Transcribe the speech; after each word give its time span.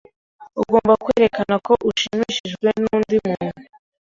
Ugomba 0.61 0.93
kwerekana 1.03 1.55
ko 1.65 1.73
ushimishijwe 1.89 2.67
nundi 2.81 3.15
muntu. 3.25 3.59